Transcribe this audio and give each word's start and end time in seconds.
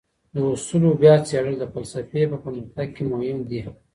د 0.33 0.35
اصولو 0.53 0.89
بیا 1.01 1.15
څېړل 1.27 1.55
د 1.59 1.63
فلسفې 1.73 2.21
په 2.31 2.37
پرمختګ 2.43 2.87
کي 2.95 3.03
مهم 3.13 3.37
دي. 3.49 3.61